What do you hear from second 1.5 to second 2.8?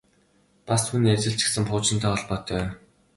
пуужинтай холбоотой.